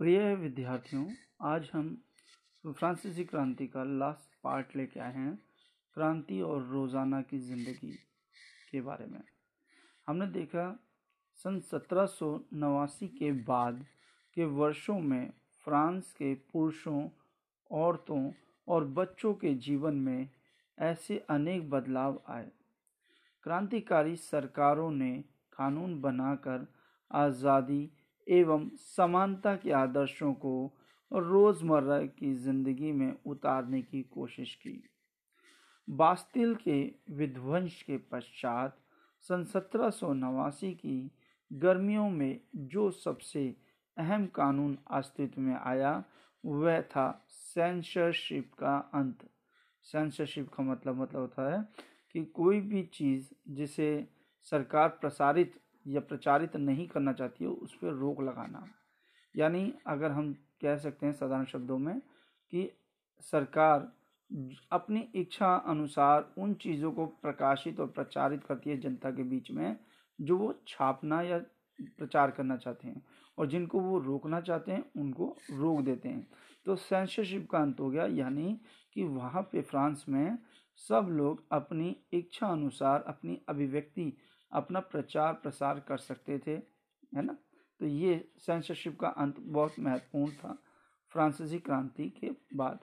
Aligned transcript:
प्रिय 0.00 0.34
विद्यार्थियों, 0.34 1.04
आज 1.42 1.68
हम 1.72 1.86
फ्रांसीसी 2.64 3.24
क्रांति 3.24 3.66
का 3.66 3.84
लास्ट 3.84 4.34
पार्ट 4.44 4.76
लेके 4.76 5.00
आए 5.00 5.12
हैं, 5.12 5.38
क्रांति 5.96 6.40
और 6.40 6.62
रोज़ाना 6.62 7.20
की 7.22 7.38
ज़िंदगी 7.38 7.92
के 8.72 8.80
बारे 8.80 9.06
में। 9.06 9.22
हमने 10.06 10.26
देखा, 10.26 10.68
सन 11.44 11.58
सत्रह 11.60 12.06
सौ 12.06 12.28
नवासी 12.54 13.08
के 13.08 13.32
बाद 13.32 13.84
के 14.36 14.44
वर्षों 14.44 14.98
में 15.00 15.32
फ्रांस 15.64 16.12
के 16.12 16.34
पुरुषों, 16.52 17.08
औरतों 17.70 18.30
और 18.68 18.84
बच्चों 18.84 19.34
के 19.34 19.54
जीवन 19.54 19.94
में 19.94 20.28
ऐसे 20.78 21.24
अनेक 21.30 21.70
बदलाव 21.70 22.22
आए। 22.28 22.50
क्रांतिकारी 23.44 24.16
सरकारों 24.16 24.90
ने 24.90 25.12
कानून 25.52 26.00
बनाकर 26.00 26.66
आज़ादी 27.10 27.88
एवं 28.26 28.68
समानता 28.76 29.54
के 29.56 29.72
आदर्शों 29.72 30.32
को 30.34 30.72
रोज़मर्रा 31.12 32.00
की 32.00 32.32
ज़िंदगी 32.34 32.92
में 32.92 33.12
उतारने 33.26 33.82
की 33.82 34.02
कोशिश 34.02 34.54
की। 34.54 34.82
बास्तिल 35.88 36.54
के 36.54 36.80
विध्वंस 37.10 37.82
के 37.82 37.96
पश्चात 38.12 38.76
सन 39.24 39.44
सत्रह 39.44 39.90
सौ 39.90 40.12
नवासी 40.12 40.72
की 40.74 41.10
गर्मियों 41.50 42.08
में 42.10 42.40
जो 42.56 42.90
सबसे 42.90 43.44
अहम 43.96 44.26
कानून 44.26 44.76
अस्तित्व 44.90 45.40
में 45.40 45.56
आया, 45.56 46.04
वह 46.44 46.80
था 46.80 47.26
सेंसरशिप 47.28 48.52
का 48.54 48.76
अंत। 48.94 49.28
सेंसरशिप 49.86 50.48
का 50.48 50.62
मतलब 50.62 51.00
मतलब 51.00 51.16
होता 51.16 51.50
है 51.52 51.62
कि 52.14 52.24
कोई 52.24 52.60
भी 52.60 52.82
चीज़ 52.82 53.28
जिसे 53.48 53.88
सरकार 54.46 54.88
प्रसारित 54.88 55.60
या 55.86 56.00
प्रचारित 56.00 56.56
नहीं 56.56 56.86
करना 56.88 57.12
चाहती 57.12 57.44
है, 57.44 57.50
उस 57.50 57.74
पर 57.74 57.92
रोक 57.92 58.20
लगाना। 58.22 58.66
यानी 59.34 59.72
अगर 59.86 60.10
हम 60.10 60.32
कह 60.62 60.76
सकते 60.76 61.06
हैं 61.06 61.12
साधारण 61.12 61.44
शब्दों 61.44 61.78
में 61.78 62.00
कि 62.52 62.70
सरकार 63.22 63.92
अपनी 64.72 65.00
इच्छा 65.14 65.54
अनुसार 65.66 66.32
उन 66.38 66.54
चीज़ों 66.54 66.90
को 66.92 67.06
प्रकाशित 67.06 67.80
और 67.80 67.86
प्रचारित 67.88 68.44
करती 68.44 68.70
है 68.70 68.76
जनता 68.80 69.10
के 69.10 69.22
बीच 69.22 69.50
में, 69.50 69.76
जो 70.18 70.36
वो 70.38 70.54
छापना 70.68 71.20
या 71.22 71.38
प्रचार 71.98 72.30
करना 72.30 72.56
चाहते 72.56 72.88
हैं 72.88 73.02
और 73.38 73.46
जिनको 73.46 73.80
वो 73.80 73.98
रोकना 73.98 74.40
चाहते 74.40 74.72
हैं, 74.72 74.84
उनको 74.96 75.36
रोक 75.50 75.80
देते 75.80 76.08
हैं। 76.08 76.26
तो 76.66 76.76
सेंसरशिप 76.76 77.48
का 77.50 77.58
अंत 77.58 77.80
हो 77.80 77.90
गया, 77.90 78.06
यानी 78.06 78.58
कि 78.94 79.04
वहाँ 79.04 79.42
पे 79.42 79.62
फ्रांस 79.62 80.04
में 80.08 80.38
सब 80.80 81.06
लोग 81.10 81.44
अपनी 81.52 81.96
इच्छा 82.12 82.46
अनुसार, 82.46 83.02
अपनी 83.02 83.40
अभिव्यक्ति 83.48 84.12
अपना 84.52 84.80
प्रचार 84.80 85.32
प्रसार 85.32 85.80
कर 85.80 85.96
सकते 85.96 86.38
थे, 86.38 86.54
है 87.16 87.22
ना? 87.22 87.36
तो 87.80 87.86
ये 87.86 88.32
सेंसरशिप 88.38 89.00
का 89.00 89.08
अंत 89.08 89.40
बहुत 89.40 89.74
महत्वपूर्ण 89.78 90.32
था, 90.32 90.58
फ्रांसीसी 91.10 91.58
क्रांति 91.58 92.08
के 92.10 92.30
बाद। 92.56 92.78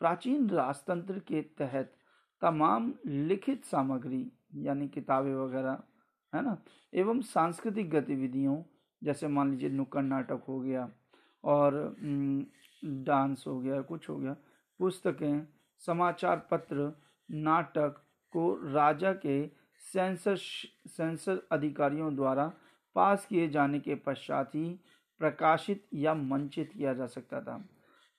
प्राचीन 0.00 0.50
राजतंत्र 0.50 1.18
के 1.18 1.42
तहत 1.42 1.96
तमाम 2.40 2.94
लिखित 3.06 3.64
सामग्री, 3.64 4.32
यानी 4.54 4.88
किताबें 4.88 5.34
वगैरह, 5.34 5.82
है 6.34 6.42
ना, 6.42 6.62
एवं 6.94 7.20
सांस्कृतिक 7.20 7.90
गतिविधियों, 7.90 8.62
जैसे 9.02 9.28
मान 9.28 9.50
लीजिए 9.50 9.68
नुक्कड़ 9.68 10.02
नाटक 10.02 10.42
हो 10.48 10.60
गया 10.60 10.90
और 11.44 11.96
डांस 12.84 13.44
हो 13.46 13.60
गया, 13.60 13.82
कुछ 13.82 14.08
हो 14.08 14.16
गया, 14.16 14.36
पुस्तकें, 14.78 15.46
समाचार 15.78 16.48
पत्र, 16.50 16.92
नाटक 17.30 18.04
को 18.32 18.72
राजा 18.72 19.12
के 19.12 19.63
सेंसर 19.92 20.36
सेंसर 20.36 21.40
अधिकारियों 21.52 22.14
द्वारा 22.16 22.52
पास 22.96 23.26
किए 23.26 23.48
जाने 23.48 23.80
के 23.80 23.94
पश्चात 23.96 24.54
ही 24.54 24.68
प्रकाशित 25.20 25.84
या 25.94 26.14
मंचित 26.14 26.70
किया 26.72 26.92
जा 26.94 27.06
सकता 27.06 27.40
था। 27.40 27.64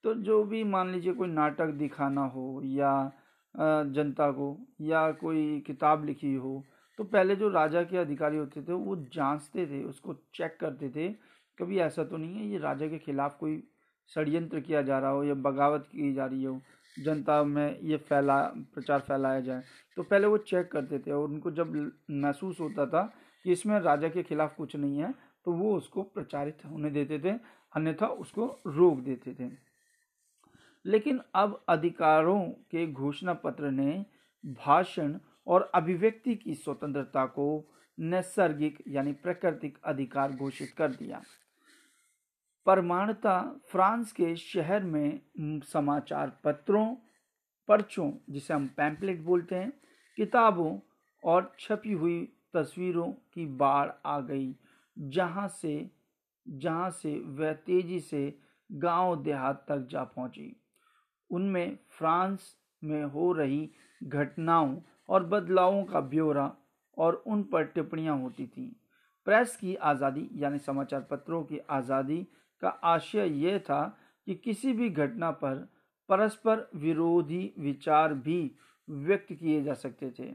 तो 0.03 0.13
जो 0.15 0.43
भी 0.43 0.63
मान 0.63 0.91
लीजिए 0.91 1.13
कोई 1.13 1.27
नाटक 1.27 1.69
दिखाना 1.73 2.25
हो 2.25 2.61
या 2.65 3.11
जनता 3.55 4.29
को 4.31 4.57
या 4.81 5.09
कोई 5.11 5.59
किताब 5.67 6.05
लिखी 6.05 6.33
हो 6.35 6.63
तो 6.99 7.03
पहले 7.03 7.35
जो 7.35 7.49
राजा 7.49 7.83
के 7.83 7.97
अधिकारी 7.97 8.37
होते 8.37 8.61
थे, 8.61 8.73
वो 8.73 8.95
जांचते 9.13 9.65
थे, 9.67 9.83
उसको 9.83 10.13
चेक 10.33 10.57
करते 10.59 10.89
थे, 10.89 11.09
कभी 11.57 11.79
ऐसा 11.79 12.03
तो 12.03 12.17
नहीं 12.17 12.35
है 12.35 12.47
ये 12.47 12.57
राजा 12.57 12.87
के 12.87 12.97
खिलाफ 12.97 13.37
कोई 13.39 13.61
षड्यंत्र 14.11 14.59
किया 14.59 14.81
जा 14.81 14.99
रहा 14.99 15.09
हो 15.09 15.23
या 15.23 15.33
बगावत 15.33 15.87
की 15.91 16.13
जा 16.13 16.25
रही 16.25 16.43
हो 16.43 16.59
जनता 16.95 17.43
में 17.43 17.79
ये 17.81 17.97
फैला, 17.99 18.41
प्रचार 18.73 18.99
फैलाया 18.99 19.39
जाए। 19.39 19.63
तो 19.97 20.03
पहले 20.03 20.27
वो 20.27 20.37
चेक 20.39 20.71
करते 20.71 20.99
थे 20.99 21.11
और 21.11 21.27
उनको 21.27 21.51
जब 21.51 21.73
महसूस 22.11 22.59
होता 22.59 22.85
था 22.85 23.03
कि 23.45 23.51
इसमें 23.51 23.79
राजा 23.79 24.09
के 24.09 24.23
खिलाफ 24.23 24.55
कुछ 24.55 24.75
नहीं 24.75 24.99
है 24.99 25.13
तो 25.45 25.51
वो 25.51 25.75
उसको 25.77 26.03
प्रचारित 26.03 26.65
होने 26.65 26.89
देते 26.89 27.19
थे, 27.19 27.31
अन्यथा 27.73 28.07
उसको 28.07 28.45
रोक 28.67 28.99
देते 28.99 29.33
थे। 29.33 29.49
लेकिन 30.85 31.19
अब 31.35 31.63
अधिकारों 31.69 32.41
के 32.71 32.85
घोषणा 32.87 33.33
पत्र 33.33 33.71
ने 33.71 34.05
भाषण 34.57 35.17
और 35.47 35.69
अभिव्यक्ति 35.75 36.35
की 36.35 36.53
स्वतंत्रता 36.53 37.25
को 37.25 37.47
नैसर्गिक 37.97 38.83
यानी 38.87 39.11
प्राकृतिक 39.13 39.77
अधिकार 39.83 40.31
घोषित 40.31 40.73
कर 40.77 40.91
दिया। 40.91 41.21
परमाणता 42.65 43.39
फ्रांस 43.71 44.11
के 44.11 44.35
शहर 44.35 44.83
में 44.83 45.19
समाचार 45.63 46.31
पत्रों, 46.43 46.85
पर्चों, 47.69 48.11
जिसे 48.29 48.53
हम 48.53 48.67
पैम्पलेट 48.77 49.21
बोलते 49.21 49.55
हैं, 49.55 49.71
किताबों 50.17 50.77
और 51.23 51.51
छपी 51.59 51.91
हुई 51.91 52.21
तस्वीरों 52.53 53.11
की 53.33 53.45
बाढ़ 53.45 53.89
आ 54.05 54.19
गई, 54.19 54.55
जहाँ 54.97 55.47
से 55.47 55.89
जहाँ 56.45 56.89
से 56.91 57.17
वह 57.37 57.53
तेज़ी 57.53 57.99
से 57.99 58.37
गाँव 58.69 59.15
देहात 59.23 59.65
तक 59.69 59.87
जा 59.91 60.03
पहुँची। 60.03 60.55
उनमें 61.29 61.77
फ्रांस 61.89 62.55
में 62.81 63.03
हो 63.03 63.31
रही 63.33 63.69
घटनाओं 64.01 64.75
और 65.09 65.23
बदलावों 65.25 65.83
का 65.83 65.99
ब्यौरा 65.99 66.51
और 66.97 67.23
उन 67.27 67.43
पर 67.43 67.63
टिप्पणियाँ 67.65 68.17
होती 68.17 68.45
थी। 68.47 68.65
प्रेस 69.27 69.55
की 69.55 69.75
आज़ादी, 69.75 70.29
यानी 70.33 70.59
समाचार 70.59 71.01
पत्रों 71.01 71.43
की 71.43 71.59
आज़ादी 71.69 72.25
का 72.61 72.69
आशय 72.69 73.27
यह 73.39 73.59
था 73.59 73.97
कि 74.27 74.35
किसी 74.35 74.73
भी 74.73 74.89
घटना 74.89 75.31
पर 75.31 75.55
परस्पर 76.09 76.69
विरोधी 76.75 77.53
विचार 77.59 78.13
भी 78.13 78.51
व्यक्त 78.87 79.33
किए 79.33 79.63
जा 79.63 79.73
सकते 79.73 80.11
थे। 80.19 80.31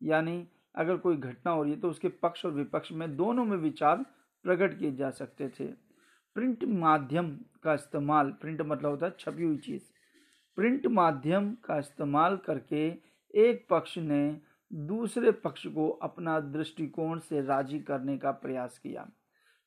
यानी 0.00 0.46
अगर 0.74 0.96
कोई 0.96 1.16
घटना 1.16 1.52
हो 1.52 1.62
रही 1.62 1.72
है 1.72 1.80
तो 1.80 1.90
उसके 1.90 2.08
पक्ष 2.08 2.44
और 2.46 2.52
विपक्ष 2.52 2.92
में 2.92 3.16
दोनों 3.16 3.44
में 3.44 3.56
विचार 3.56 4.04
प्रकट 4.44 4.78
किए 4.78 4.92
जा 4.92 5.10
सकते 5.10 5.48
थे। 5.48 5.66
प्रिंट 6.36 6.64
माध्यम 6.64 7.30
का 7.62 7.74
इस्तेमाल, 7.74 8.30
प्रिंट 8.30 8.62
मतलब 8.62 8.90
होता 8.90 9.06
है 9.06 9.16
छपी 9.18 9.42
हुई 9.42 9.56
चीज़। 9.56 9.82
प्रिंट 10.58 10.86
माध्यम 10.86 11.50
का 11.64 11.78
इस्तेमाल 11.78 12.36
करके 12.36 12.86
एक 13.34 13.66
पक्ष 13.70 13.98
ने 13.98 14.40
दूसरे 14.70 15.30
पक्ष 15.32 15.66
को 15.66 15.88
अपना 16.02 16.38
दृष्टिकोण 16.40 17.18
से 17.18 17.40
राज़ी 17.42 17.78
करने 17.80 18.16
का 18.18 18.30
प्रयास 18.32 18.78
किया। 18.78 19.08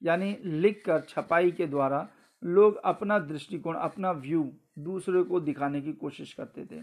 यानी 0.04 0.38
लिखकर 0.44 1.00
छपाई 1.00 1.52
के 1.52 1.66
द्वारा 1.66 2.10
लोग 2.44 2.76
अपना 2.76 3.20
दृष्टिकोण, 3.20 3.76
अपना 3.76 4.12
व्यू 4.12 4.54
दूसरे 4.80 5.24
को 5.24 5.40
दिखाने 5.40 5.82
की 5.82 5.94
कोशिश 5.94 6.34
करते 6.34 6.66
थे। 6.66 6.82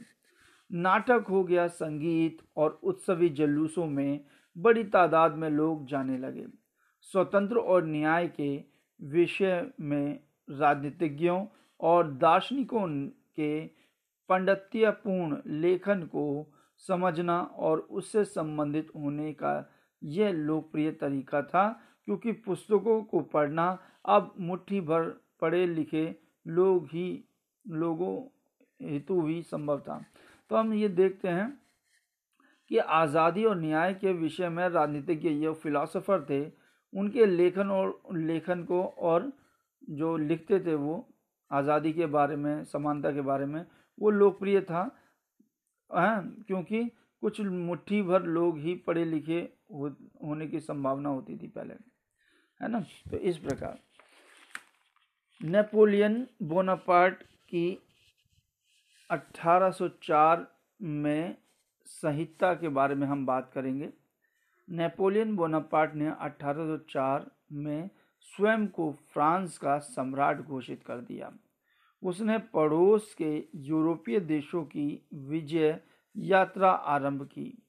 नाटक 0.72 1.24
हो 1.30 1.44
गया, 1.44 1.66
संगीत 1.66 2.38
और 2.56 2.80
उत्सवी 2.82 3.28
जलूसों 3.28 3.86
में 3.86 4.24
बड़ी 4.58 4.84
तादाद 4.84 5.34
में 5.34 5.50
लोग 5.50 5.86
जाने 5.86 6.18
लगे। 6.18 6.46
स्वतंत्र 7.00 7.56
और 7.56 7.84
न्याय 7.84 8.28
के 8.28 8.64
विषय 9.02 9.70
में 9.80 10.20
राजनीतिज्ञों 10.50 11.46
और 11.80 12.12
दार्शनिकों 12.12 13.06
के 13.36 13.66
पंडित्यपूर्ण 14.28 15.36
लेखन 15.46 16.02
को 16.02 16.54
समझना 16.76 17.42
और 17.42 17.78
उससे 17.78 18.24
संबंधित 18.24 18.88
होने 18.96 19.32
का 19.32 19.70
यह 20.04 20.32
लोकप्रिय 20.32 20.90
तरीका 20.92 21.42
था 21.42 21.80
क्योंकि 22.08 22.32
पुस्तकों 22.46 23.02
को 23.02 23.20
पढ़ना 23.32 23.66
अब 24.06 24.32
मुट्ठी 24.40 24.80
भर 24.80 25.02
पढ़े 25.40 25.66
लिखे 25.66 26.04
लोग 26.46 26.86
ही 26.86 27.24
लोगों 27.64 28.14
हेतु 28.80 29.20
ही 29.26 29.42
संभव 29.42 29.80
था। 29.80 30.04
तो 30.50 30.56
हम 30.56 30.72
ये 30.74 30.88
देखते 30.88 31.28
हैं 31.28 31.60
कि 32.70 32.78
आज़ादी 32.78 33.44
और 33.44 33.56
न्याय 33.56 33.94
के 33.94 34.12
विषय 34.12 34.48
में 34.48 34.68
राजनीतिज्ञ 34.68 35.28
ये 35.28 35.52
फिलोसोफर 35.52 36.24
थे। 36.30 36.42
उनके 36.92 37.26
लेखन 37.26 37.70
और 37.70 38.00
लेखन 38.14 38.64
को 38.64 38.82
और 38.82 39.30
जो 39.90 40.16
लिखते 40.16 40.60
थे 40.60 40.74
वो 40.74 41.04
आज़ादी 41.50 41.92
के 41.92 42.06
बारे 42.06 42.36
में 42.36 42.64
समानता 42.64 43.10
के 43.12 43.20
बारे 43.20 43.46
में 43.46 43.64
वो 43.98 44.10
लोकप्रिय 44.10 44.60
था। 44.60 44.82
हैं? 45.90 46.44
क्योंकि 46.46 46.84
कुछ 47.22 47.40
मुट्ठी 47.40 48.02
भर 48.02 48.22
लोग 48.22 48.58
ही 48.58 48.74
पढ़े 48.86 49.04
लिखे 49.04 49.40
हो, 49.72 49.88
होने 50.24 50.46
की 50.46 50.60
संभावना 50.60 51.08
होती 51.08 51.36
थी 51.38 51.46
पहले। 51.46 51.74
है 52.62 52.68
ना? 52.68 52.80
तो 52.80 53.16
इस 53.16 53.38
प्रकार। 53.38 53.78
नेपोलियन 55.42 56.26
बोनापार्ट 56.42 57.22
की 57.22 57.82
1804 59.10 60.46
में 60.82 61.36
संहिता 61.86 62.54
के 62.54 62.68
बारे 62.68 62.94
में 62.94 63.06
हम 63.06 63.26
बात 63.26 63.50
करेंगे। 63.54 63.92
नेपोलियन 64.70 65.36
बोनापार्ट 65.36 65.94
ने 65.94 66.10
1804 66.10 67.30
में 67.52 67.90
स्वयं 68.20 68.66
को 68.66 68.92
फ्रांस 68.92 69.58
का 69.58 69.78
सम्राट 69.78 70.40
घोषित 70.40 70.82
कर 70.86 70.96
दिया। 70.96 71.32
उसने 72.02 72.38
पड़ोस 72.38 73.14
के 73.14 73.44
यूरोपीय 73.54 74.20
देशों 74.20 74.64
की 74.64 75.06
विजय 75.14 75.80
यात्रा 76.16 76.70
आरंभ 76.70 77.22
की। 77.22 77.62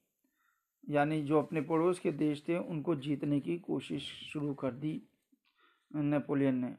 यानी 0.88 1.22
जो 1.22 1.38
अपने 1.38 1.60
पड़ोस 1.60 1.98
के 1.98 2.12
देश 2.12 2.42
थे, 2.48 2.58
उनको 2.58 2.94
जीतने 2.96 3.40
की 3.40 3.56
कोशिश 3.58 4.02
शुरू 4.32 4.52
कर 4.54 4.72
दी 4.72 5.00
नेपोलियन 5.90 6.54
ने। 6.54 6.74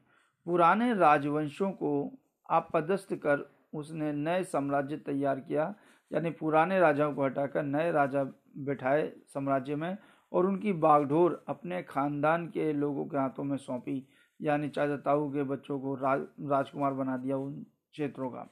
पुराने 0.47 0.93
राजवंशों 0.93 1.71
को 1.71 2.11
आपदस्थ 2.49 3.13
कर 3.15 3.49
उसने 3.73 4.11
नए 4.13 4.43
साम्राज्य 4.43 4.97
तैयार 4.97 5.39
किया, 5.39 5.73
यानी 6.11 6.29
पुराने 6.29 6.79
राजाओं 6.79 7.13
को 7.13 7.23
हटाकर 7.23 7.63
नए 7.63 7.91
राजा 7.91 8.23
बैठाए 8.57 9.11
साम्राज्य 9.27 9.75
में 9.75 9.97
और 10.31 10.45
उनकी 10.45 10.73
बागडोर 10.73 11.43
अपने 11.47 11.81
खानदान 11.83 12.47
के 12.47 12.71
लोगों 12.73 13.05
के 13.05 13.17
हाथों 13.17 13.43
में 13.43 13.57
सौंपी, 13.57 14.07
यानी 14.39 14.69
चाचा 14.69 14.97
ताऊ 14.97 15.29
के 15.29 15.43
बच्चों 15.43 15.79
को 15.79 15.95
राज 15.95 16.21
राजकुमार 16.41 16.93
बना 16.93 17.17
दिया 17.17 17.37
उन 17.37 17.53
क्षेत्रों 17.91 18.29
का। 18.29 18.47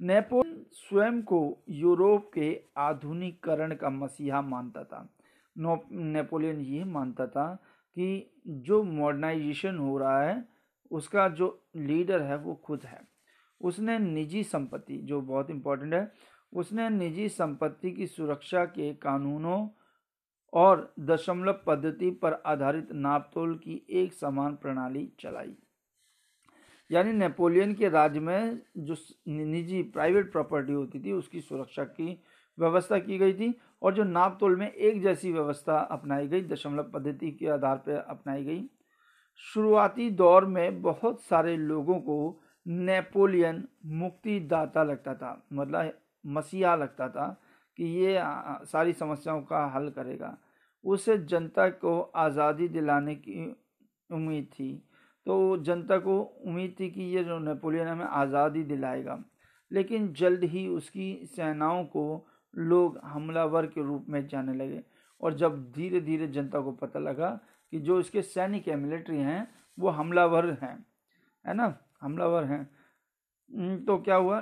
नेपोलियन 0.00 0.43
स्वयं 0.74 1.22
को 1.22 1.64
यूरोप 1.68 2.30
के 2.34 2.60
आधुनिकरण 2.76 3.74
का 3.74 3.90
मसीहा 3.90 4.40
मानता 4.42 4.84
था। 4.84 5.08
नेपोलियन 5.56 6.60
ये 6.60 6.84
मानता 6.84 7.26
था 7.26 7.54
कि 7.96 8.40
जो 8.46 8.82
मॉडर्नाइजेशन 8.82 9.78
हो 9.78 9.98
रहा 9.98 10.22
है, 10.22 10.44
उसका 10.90 11.28
जो 11.28 11.62
लीडर 11.76 12.22
है, 12.22 12.36
वो 12.36 12.54
खुद 12.54 12.80
है। 12.84 13.00
उसने 13.60 13.98
निजी 13.98 14.42
संपत्ति, 14.42 14.96
जो 14.96 15.20
बहुत 15.20 15.50
इम्पोर्टेंट 15.50 15.94
है, 15.94 16.12
उसने 16.52 16.88
निजी 16.90 17.28
संपत्ति 17.28 17.92
की 17.92 18.06
सुरक्षा 18.06 18.64
के 18.64 18.94
कानूनों 18.94 19.68
और 20.52 20.94
दशमलव 21.00 21.60
पद्धति 21.66 22.10
पर 22.10 22.32
आधारित 22.46 22.92
नापतोल 22.92 23.54
की 23.58 23.86
एक 23.90 24.12
समान 24.12 24.56
प्रणाली 24.56 25.12
चलाई। 25.20 25.56
यानी 26.90 27.12
नेपोलियन 27.12 27.74
के 27.74 27.88
राज्य 27.88 28.20
में 28.20 28.60
जो 28.78 28.96
निजी 29.28 29.82
प्राइवेट 29.84 30.30
प्रॉपर्टी 30.32 30.72
होती 30.72 31.00
थी, 31.00 31.12
उसकी 31.12 31.40
सुरक्षा 31.40 31.84
की 31.84 32.18
व्यवस्था 32.58 32.98
की 32.98 33.18
गई 33.18 33.32
थी 33.32 33.54
और 33.82 33.94
जो 33.94 34.04
नापतोल 34.04 34.56
में 34.56 34.70
एक 34.70 35.02
जैसी 35.02 35.32
व्यवस्था 35.32 35.78
अपनाई 35.78 36.28
गई, 36.28 36.42
दशमलव 36.42 36.90
पद्धति 36.94 37.30
के 37.30 37.48
आधार 37.48 37.76
पर 37.78 37.96
अपनाई 37.98 38.44
गई। 38.44 38.62
शुरुआती 39.40 40.10
दौर 40.12 40.44
में 40.46 40.82
बहुत 40.82 41.22
सारे 41.22 41.56
लोगों 41.56 41.98
को 42.00 42.40
नेपोलियन 42.66 43.64
मुक्तिदाता 43.94 44.82
लगता 44.84 45.14
था 45.14 45.40
मतलब 45.52 45.92
मसीहा 46.26 46.74
लगता 46.76 47.08
था 47.08 47.26
कि 47.78 47.84
ये 47.96 48.18
सारी 48.66 48.92
समस्याओं 48.92 49.42
का 49.42 49.66
हल 49.66 49.88
करेगा। 49.88 50.36
उसे 50.84 51.16
जनता 51.18 51.68
को 51.68 52.00
आज़ादी 52.16 52.68
दिलाने 52.68 53.14
की 53.16 53.44
उम्मीद 54.10 54.44
थी। 54.44 54.70
तो 55.26 55.56
जनता 55.56 55.98
को 55.98 56.20
उम्मीद 56.20 56.74
थी 56.80 56.90
कि 56.90 57.02
ये 57.14 57.24
जो 57.24 57.38
नेपोलियन 57.38 57.88
हमें 57.88 58.04
आज़ादी 58.04 58.62
दिलाएगा। 58.64 59.22
लेकिन 59.70 60.12
जल्द 60.12 60.44
ही 60.44 60.66
उसकी 60.68 61.14
सेनाओं 61.26 61.84
को 61.86 62.26
लोग 62.54 62.98
हमलावर 63.04 63.66
के 63.66 63.82
रूप 63.82 64.06
में 64.08 64.26
जाने 64.28 64.54
लगे 64.54 64.82
और 65.20 65.34
जब 65.34 65.62
धीरे 65.72 66.00
धीरे 66.00 66.26
जनता 66.28 66.60
को 66.60 66.72
पता 66.72 66.98
लगा 67.00 67.30
कि 67.72 67.78
जो 67.80 67.98
इसके 68.00 68.22
सैनिक 68.22 68.68
है, 68.68 68.76
मिलिट्री 68.76 69.18
हैं, 69.18 69.48
वो 69.78 69.88
हमलावर 69.90 70.50
हैं, 70.62 70.76
है 71.44 71.54
ना? 71.54 71.78
हमलावर 72.00 72.44
हैं। 72.44 73.84
तो 73.84 73.98
क्या 73.98 74.16
हुआ? 74.16 74.38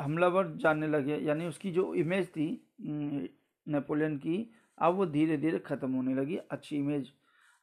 हमलावर 0.00 0.52
जानने 0.56 0.86
लगे, 0.88 1.16
यानी 1.16 1.46
उसकी 1.46 1.70
जो 1.72 1.92
इमेज 1.94 2.28
थी 2.28 2.48
नेपोलियन 2.80 4.16
की, 4.16 4.50
अब 4.78 4.94
वो 4.94 5.06
धीरे 5.06 5.36
धीरे 5.36 5.58
ख़त्म 5.58 5.92
होने 5.92 6.14
लगी, 6.14 6.36
अच्छी 6.36 6.76
इमेज 6.76 7.12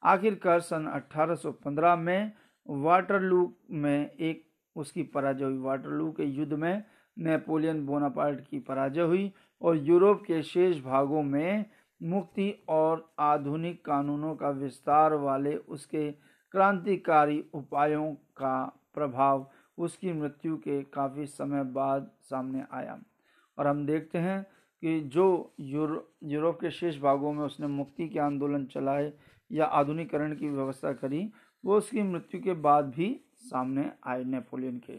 आखिरकार 0.02 0.60
सन 0.60 0.86
1815 0.86 1.96
में 1.96 2.32
वाटरलू 2.68 3.52
में 3.70 4.10
एक, 4.10 4.46
उसकी 4.76 5.02
पराजय 5.02 5.44
हुई। 5.44 5.58
वाटरलू 5.58 6.12
के 6.12 6.24
युद्ध 6.24 6.52
में 6.52 6.84
नेपोलियन 7.18 7.86
बोनापार्ट 7.86 8.40
की 8.40 8.58
पराजय 8.58 9.00
हुई 9.00 9.32
और 9.62 9.76
यूरोप 9.76 10.22
के 10.26 10.42
शेष 10.42 10.82
भागों 10.82 11.22
में 11.22 11.64
मुक्ति 12.02 12.64
और 12.68 13.12
आधुनिक 13.18 13.84
कानूनों 13.84 14.34
का 14.36 14.50
विस्तार 14.50 15.14
वाले 15.14 15.56
उसके 15.56 16.12
क्रांतिकारी 16.52 17.44
उपायों 17.54 18.14
का 18.14 18.80
प्रभाव, 18.94 19.50
उसकी 19.78 20.12
मृत्यु 20.12 20.56
के 20.56 20.82
काफ़ी 20.82 21.26
समय 21.26 21.64
बाद 21.64 22.10
सामने 22.22 22.64
आया। 22.72 22.98
और 23.58 23.66
हम 23.66 23.86
देखते 23.86 24.18
हैं 24.18 24.42
कि 24.82 25.00
जो 25.00 25.54
यूरो, 25.60 26.08
यूरोप 26.24 26.60
के 26.60 26.70
शेष 26.70 27.00
भागों 27.00 27.32
में 27.32 27.44
उसने 27.44 27.66
मुक्ति 27.66 28.08
के 28.08 28.18
आंदोलन 28.18 28.64
चलाए 28.64 29.12
या 29.52 29.64
आधुनिकरण 29.64 30.34
की 30.36 30.48
व्यवस्था 30.48 30.92
करी, 30.92 31.32
वो 31.64 31.76
उसकी 31.76 32.02
मृत्यु 32.02 32.42
के 32.42 32.52
बाद 32.52 32.84
भी 32.84 33.20
सामने 33.38 33.92
आए 34.06 34.24
नेपोलियन 34.24 34.78
के। 34.78 34.98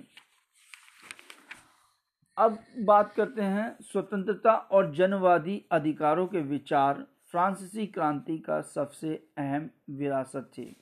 अब 2.38 2.60
बात 2.80 3.14
करते 3.14 3.42
हैं 3.42 3.78
स्वतंत्रता 3.82 4.54
और 4.54 4.96
जनवादी 4.96 5.66
अधिकारों 5.72 6.28
के 6.28 6.42
विचार। 6.42 7.08
फ्रांसीसी 7.32 7.88
क्रांति 7.88 8.38
का 8.38 8.62
सबसे 8.62 9.30
अहम 9.38 9.70
विरासत 9.90 10.52
थी। 10.58 10.76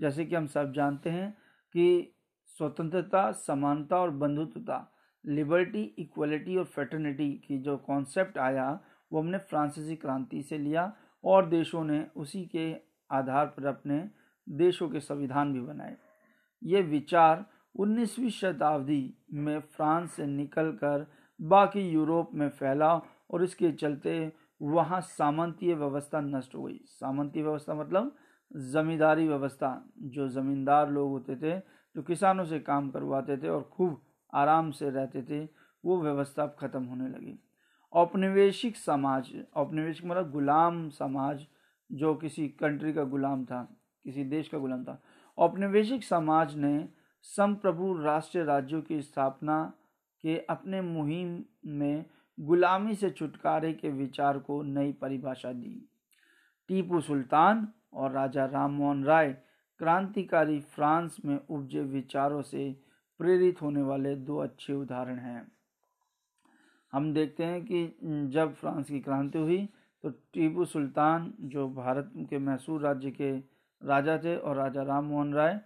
जैसे 0.00 0.24
कि 0.24 0.34
हम 0.34 0.46
सब 0.46 0.72
जानते 0.72 1.10
हैं 1.10 1.30
कि 1.72 2.14
स्वतंत्रता, 2.46 3.32
समानता 3.32 3.96
और 3.96 4.10
बंधुत्वता, 4.10 4.94
लिबर्टी, 5.26 5.82
इक्वलिटी 5.98 6.56
और 6.56 6.64
फेटर्निटी 6.64 7.32
की 7.32 7.58
जो 7.58 7.76
कॉन्सेप्ट 7.76 8.38
आया, 8.38 8.80
वो 9.12 9.20
हमने 9.20 9.38
फ्रांसीसी 9.38 9.96
क्रांति 9.96 10.42
से 10.42 10.58
लिया 10.58 10.92
और 11.24 11.46
देशों 11.46 11.84
ने 11.84 12.06
उसी 12.16 12.44
के 12.46 12.87
आधार 13.10 13.46
पर 13.46 13.66
अपने 13.66 14.08
देशों 14.46 14.88
के 14.88 15.00
संविधान 15.00 15.52
भी 15.52 15.60
बनाए। 15.60 15.96
ये 16.62 16.82
विचार 16.82 17.44
19वीं 17.74 18.30
शताब्दी 18.30 19.14
में 19.32 19.60
फ्रांस 19.60 20.12
से 20.12 20.26
निकलकर 20.26 21.06
बाकी 21.40 21.80
यूरोप 21.80 22.30
में 22.34 22.48
फैला 22.48 22.94
और 23.30 23.44
इसके 23.44 23.72
चलते 23.72 24.32
वहाँ 24.62 25.00
सामंतीय 25.00 25.74
व्यवस्था 25.74 26.20
नष्ट 26.20 26.54
हो 26.54 26.62
गई। 26.62 26.80
सामंतीय 26.86 27.42
व्यवस्था 27.42 27.74
मतलब 27.74 28.16
जमींदारी 28.56 29.28
व्यवस्था। 29.28 29.70
जो 29.98 30.28
ज़मींदार 30.28 30.90
लोग 30.90 31.10
होते 31.10 31.36
थे, 31.36 31.58
जो 31.58 32.02
किसानों 32.02 32.44
से 32.44 32.58
काम 32.60 32.90
करवाते 32.90 33.36
थे 33.36 33.48
और 33.48 33.62
खूब 33.72 34.00
आराम 34.34 34.70
से 34.70 34.90
रहते 34.90 35.22
थे, 35.22 35.44
वो 35.84 36.00
व्यवस्था 36.02 36.42
अब 36.42 36.56
ख़त्म 36.58 36.84
होने 36.84 37.08
लगी। 37.08 37.38
औपनिवेशिक 37.92 38.76
समाज, 38.76 39.30
औपनिवेशिक 39.56 40.06
मतलब 40.06 40.30
गुलाम 40.30 40.88
समाज 40.88 41.46
जो 41.92 42.14
किसी 42.14 42.48
कंट्री 42.48 42.92
का 42.92 43.04
गुलाम 43.04 43.44
था, 43.44 43.62
किसी 44.04 44.24
देश 44.24 44.48
का 44.48 44.58
गुलाम 44.58 44.84
था। 44.84 45.02
औपनिवेशिक 45.38 46.04
समाज 46.04 46.54
ने 46.56 46.88
संप्रभु 47.22 47.92
राष्ट्रीय 47.94 48.44
राज्यों 48.44 48.82
की 48.82 49.02
स्थापना 49.02 49.72
के 50.24 50.38
अपने 50.38 50.80
मुहिम 50.80 51.44
में 51.66 52.04
गुलामी 52.40 52.94
से 52.94 53.10
छुटकारे 53.10 53.72
के 53.72 53.90
विचार 53.90 54.38
को 54.38 54.62
नई 54.62 54.92
परिभाषा 54.92 55.52
दी। 55.52 55.88
टीपू 56.68 57.00
सुल्तान 57.00 57.68
और 57.92 58.12
राजा 58.12 58.44
राम 58.44 58.70
मोहन 58.70 59.04
राय 59.04 59.30
क्रांतिकारी 59.78 60.60
फ्रांस 60.60 61.16
में 61.24 61.38
उपजे 61.50 61.80
विचारों 61.80 62.42
से 62.42 62.70
प्रेरित 63.18 63.62
होने 63.62 63.82
वाले 63.82 64.14
दो 64.16 64.38
अच्छे 64.38 64.72
उदाहरण 64.72 65.18
हैं। 65.18 65.52
हम 66.92 67.12
देखते 67.14 67.44
हैं 67.44 67.64
कि 67.64 67.98
जब 68.32 68.54
फ्रांस 68.54 68.88
की 68.88 69.00
क्रांति 69.00 69.38
हुई 69.38 69.68
तो 70.04 70.10
टीपू 70.10 70.64
सुल्तान, 70.64 71.32
जो 71.40 71.68
भारत 71.68 72.12
के 72.30 72.38
मैसूर 72.38 72.80
राज्य 72.80 73.10
के 73.10 73.32
राजा 73.82 74.18
थे 74.18 74.36
और 74.36 74.56
राजा 74.56 74.82
राम 74.82 75.04
मोहन 75.04 75.32
राय, 75.34 75.60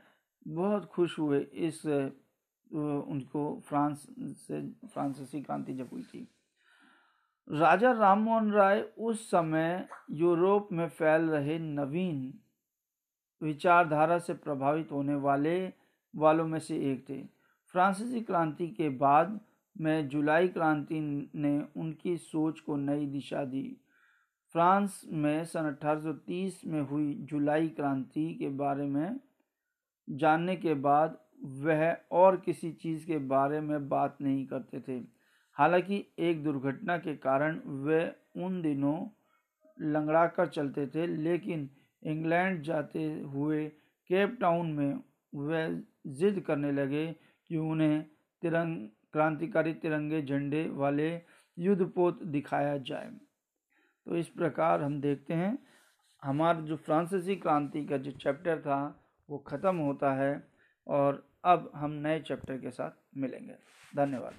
बहुत 0.47 0.85
खुश 0.87 1.19
हुए 1.19 1.41
इस 1.41 1.85
उनको 1.87 3.61
फ्रांस 3.67 4.07
से, 4.21 4.61
फ्रांसीसी 4.87 5.41
क्रांति 5.43 5.75
जब 5.75 5.89
हुई 5.93 6.03
थी। 6.03 6.29
राजा 7.49 7.91
राम 7.93 8.19
मोहन 8.19 8.51
राय 8.53 8.81
उस 8.99 9.27
समय 9.31 9.87
यूरोप 10.11 10.69
में 10.73 10.89
फैल 10.89 11.23
रहे 11.23 11.59
नवीन 11.59 12.33
विचारधारा 13.43 14.19
से 14.19 14.35
प्रभावित 14.35 14.93
होने 14.93 15.15
वाले 15.15 15.55
वालों 16.15 16.47
में 16.47 16.59
से 16.59 16.77
एक 16.93 17.05
थे। 17.09 17.23
फ्रांसीसी 17.75 18.21
क्रांति 18.21 18.69
के 18.69 18.89
बाद 18.89 19.39
में 19.77 20.09
जुलाई 20.09 20.49
क्रांति 20.49 21.01
ने 21.35 21.59
उनकी 21.77 22.17
सोच 22.17 22.61
को 22.61 22.77
नई 22.77 23.07
दिशा 23.07 23.45
दी। 23.45 23.77
फ्रांस 24.53 25.01
में 25.09 25.45
सन 25.45 25.67
1830 25.67 26.61
में 26.67 26.81
हुई 26.81 27.15
जुलाई 27.21 27.69
क्रांति 27.69 28.35
के 28.35 28.49
बारे 28.49 28.87
में 28.87 29.21
जानने 30.09 30.57
के 30.57 30.75
बाद 30.75 31.19
वह 31.45 31.97
और 32.13 32.37
किसी 32.37 32.73
चीज़ 32.73 33.07
के 33.07 33.19
बारे 33.19 33.61
में 33.61 33.89
बात 33.89 34.17
नहीं 34.21 34.47
करते 34.47 34.81
थे। 34.81 34.99
हालाँकि 35.57 36.05
एक 36.19 36.45
दुर्घटना 36.45 36.99
के 36.99 37.17
कारण 37.17 37.61
वे 37.67 38.17
उन 38.37 38.61
दिनों 38.63 38.97
लंगड़ा 39.81 40.27
कर 40.27 40.49
चलते 40.49 40.87
थे, 40.87 41.07
लेकिन 41.07 41.71
इंग्लैंड 42.03 42.63
जाते 42.63 43.21
हुए 43.21 43.67
केप 44.11 44.39
टाउन 44.41 44.73
में 44.73 45.01
वे 45.35 45.83
जिद 46.07 46.41
करने 46.41 46.73
लगे 46.73 47.07
कि 47.49 47.57
उन्हें 47.57 48.03
तिरंग, 48.43 48.89
क्रांतिकारी 49.13 49.75
तिरंगे 49.75 50.23
झंडे 50.23 50.69
वाले 50.69 51.21
युद्धपोत 51.59 52.23
दिखाया 52.23 52.77
जाए। 52.77 53.11
तो 54.07 54.17
इस 54.17 54.29
प्रकार 54.29 54.83
हम 54.83 55.01
देखते 55.01 55.35
हैं, 55.35 55.59
हमारा 56.23 56.61
जो 56.61 56.77
फ्रांसीसी 56.77 57.37
क्रांति 57.37 57.85
का 57.85 57.97
जो 57.97 58.11
चैप्टर 58.11 58.59
था, 58.59 59.05
वो 59.29 59.39
ख़त्म 59.39 59.77
होता 59.77 60.13
है 60.13 60.49
और 60.87 61.27
अब 61.45 61.71
हम 61.75 61.91
नए 61.91 62.21
चैप्टर 62.21 62.59
के 62.59 62.71
साथ 62.71 62.91
मिलेंगे। 63.17 63.55
धन्यवाद। 63.97 64.35